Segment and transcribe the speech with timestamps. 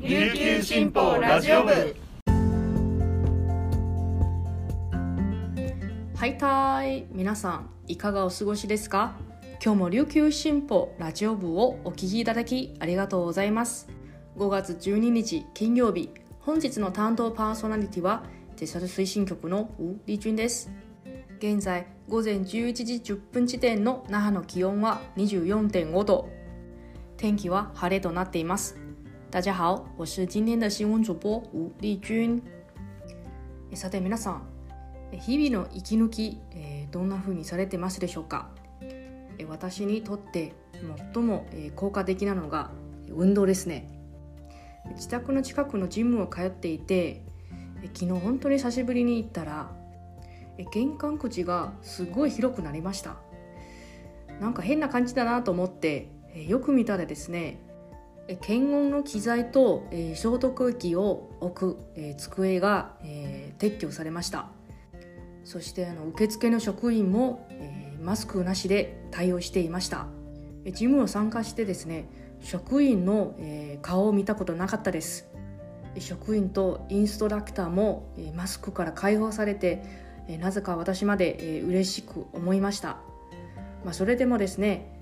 [0.00, 1.72] 琉球新報ラジオ部。
[6.14, 7.06] はいたい。
[7.10, 9.16] 皆さんいかがお過ごしですか？
[9.60, 13.88] 今日も琉球新報ラジオ部をお聞きいただきありがとうございます。
[14.36, 18.22] 5月12日金曜日本日の担当パーソナリティは
[18.54, 20.70] テサル推進局のウ・リジュンです。
[21.38, 26.28] 現在午前11時10分時点の那覇の気温は24.5度。
[27.16, 28.78] 天気は晴れとなっています。
[29.30, 32.42] 大家好我是今天的新聞主播吴丽君。
[33.74, 34.42] さて皆さん
[35.20, 38.48] 日々の息抜き、えー、どんな風にされてますでしょうか？
[39.46, 40.54] 私にとって
[41.12, 41.44] 最も
[41.76, 42.70] 効果的なのが
[43.10, 43.90] 運動ですね。
[44.94, 47.22] 自宅の近くのジムを通っていて
[47.92, 49.70] 昨日本当に久しぶりに行ったら
[50.72, 53.16] 玄関口がすごい広くなりました。
[54.40, 57.58] なんか変な感じだなと思ってよく見たらですね
[58.40, 62.92] 検温の機材と消毒液を置く机が
[63.58, 64.48] 撤去されました。
[65.44, 67.48] そして受付の職員も
[68.02, 70.06] マスクなしで対応していました。
[70.72, 72.08] ジムを参加してですね
[72.40, 73.34] 職員の
[73.80, 75.26] 顔を見たことなかったです。
[75.98, 79.82] 職員とインストラクターもマスクから解放されて
[80.38, 82.98] なぜか私まで嬉しく思いました、
[83.84, 84.94] まあ、それでもですね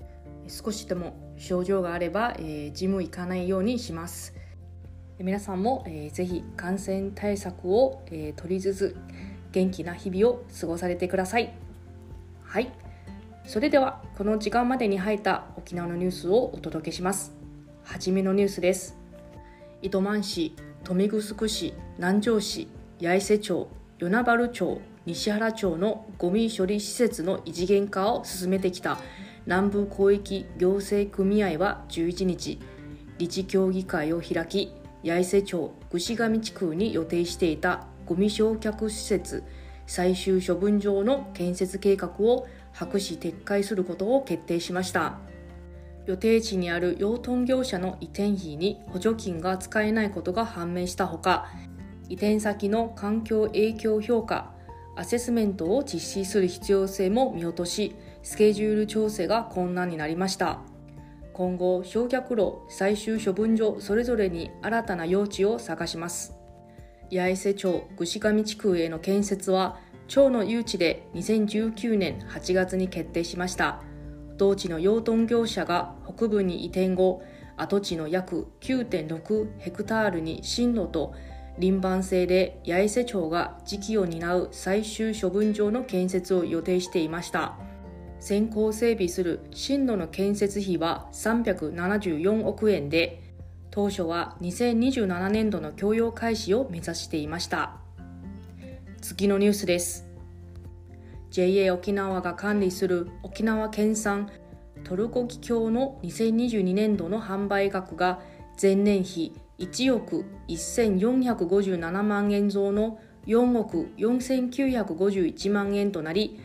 [0.47, 4.33] 少しでも症状があれば、えー、ジム行かないようにします。
[5.19, 8.95] 皆さんも、えー、ぜひ感染対策を、えー、取りつつ
[9.51, 11.53] 元気な日々を過ごされてください。
[12.43, 12.71] はい。
[13.45, 17.33] それではこの時間までに入った沖縄のニュースをお届けします。
[17.83, 18.97] はじめのニュースです。
[19.81, 22.67] 糸満市豊見城市南城市
[23.01, 23.67] 八重瀬町
[23.99, 28.97] 与那原町西原町のゴミ処理施設の異次元化を進めてきた
[29.47, 32.59] 南部広域行政組合は11日
[33.17, 34.73] 理事協議会を開き
[35.03, 39.43] 八重瀬町串上地区に予定していたゴミ焼却施設
[39.87, 45.17] 最終処分場の建設計画を白紙撤回することを決定しました。
[46.07, 51.47] 予定地にある養豚業者の移転費に補助金が使えないことが判明したほか
[52.07, 54.53] 移転先の環境影響評価
[54.95, 57.93] アセスメントを実施する必要性も見落とし
[58.27, 60.59] スケジュール調整が困難になりました。
[61.31, 66.33] 今後焼却炉最終処分場それぞれに新たな用地を探します。
[67.09, 69.79] 八重瀬町串上地区への建設は
[70.09, 73.81] 町の誘致で2019年8月に決定しました。
[74.35, 77.23] 同地の養豚業者が北部に移転後
[77.55, 81.13] 跡地の約9.6ヘクタールに進路と
[81.59, 87.57] 輪番制で八重瀬町が時期を担う最終処分場の建設を予定していました。
[88.19, 93.21] 先行整備する進路の建設費は374億円で
[93.71, 97.77] 当初は2027年度の供用開始を目指していました。
[99.01, 100.07] 次のニュースです。
[101.29, 104.29] JA 沖縄が管理する沖縄県産
[104.83, 108.19] トルコギ橋の2022年度の販売額が
[108.59, 116.39] 前年比1億1457万円増の4億4951万円となり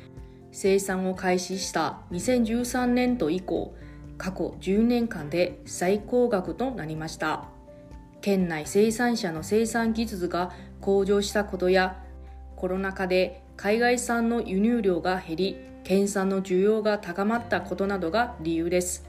[0.53, 3.75] 生産を開始した2013年度以降
[4.19, 7.47] 過去10年間で最高額となりました。
[8.21, 12.01] 県内生産者の生産技術が向上したことや
[12.55, 19.05] コロナ禍で海外産の輸入量が減り県産の需要が高まったことなどが理由です。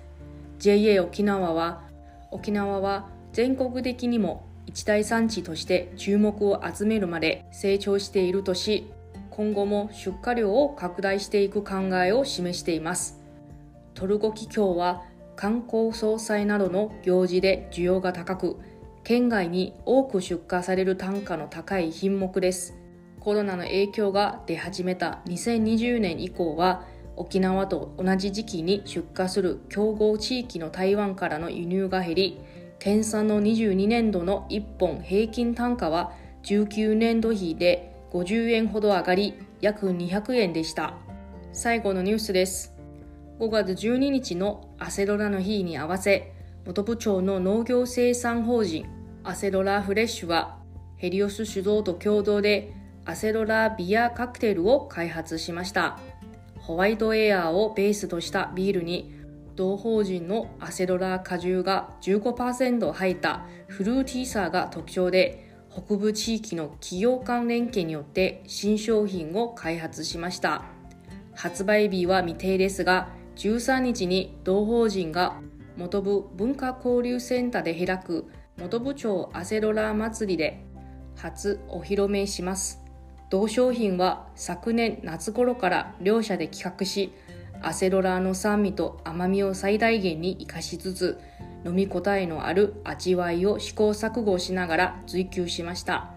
[0.57, 1.83] JA 沖縄は
[2.31, 8.91] 沖縄は全国的にも一大産地として注目を集めるまで成長しているとし
[9.35, 13.19] 今後も出荷量を拡大していく考えを示しています。
[13.95, 15.01] トルコキキョウは
[15.35, 18.59] 観光総裁などの行事で需要が高く
[19.03, 22.75] 県外に多く出荷される単価の高い品目です。
[23.19, 26.85] コロナの影響が出始めた2020年以降は
[27.15, 32.39] 沖縄と同じ時期に出荷する競合地域の台湾からの輸入が減り
[32.77, 36.11] 県産の22年度の1本平均単価は
[36.43, 40.93] 19年度比で50円ほど上がり約200円でした。
[41.51, 42.73] 最後のニュースです。
[43.39, 46.31] 5月12日のアセロラの日に合わせ
[46.65, 48.85] 元部長の農業生産法人
[49.23, 50.57] アセロラフレッシュは
[50.97, 52.73] ヘリオス酒造と共同で
[53.03, 55.99] アセロラビアカクテルを開発しました。
[56.59, 59.11] ホワイトエアーをベースとしたビールに
[59.55, 65.42] 同法人のアセロラ果汁が15%入ったフルーティーさが特徴で
[65.73, 70.63] 北部地域の企業間連携によって新商品を開発しました。
[71.33, 75.39] 発売日は未定ですが13日に同法人が
[75.75, 78.29] 元部文化交流センターで開く
[78.59, 80.63] 元部長アセロラ祭りで
[81.15, 82.79] 初お披露目します。
[83.31, 87.11] 同商品は昨年夏頃から両社で企画し
[87.63, 91.19] アセロラの酸味と甘みを最大限に生かしつつ
[91.65, 96.11] 飲み応えのある味わいを試行錯誤しながら追求しました。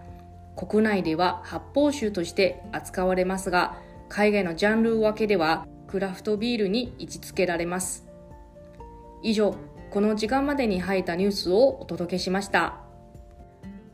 [0.55, 3.77] 国内では発泡酒として扱われますが
[4.09, 8.07] 海外のジャンル分けではクラフトビールに位置づけられます。
[9.23, 9.55] 以上
[9.89, 12.79] この時間までに入ったニュースをお届けしました。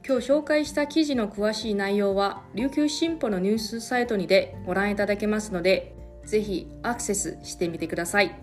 [0.05, 5.95] 今日紹介した記事の詳しい内容は琉球新報のニュースサイトにでご覧いただけますので
[6.25, 8.35] ぜひアクセスしてみてください。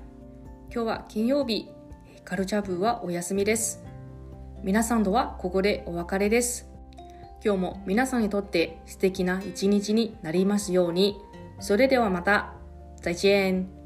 [0.73, 1.80] 今日は金曜日。
[2.25, 3.83] カルチャー部はお休みです。
[4.63, 6.69] 皆さんとはここでお別れです。
[7.45, 11.19] 今日も皆さんにとって素敵な一日になりますように。
[11.59, 12.55] それではまた。
[13.03, 13.80] 再见。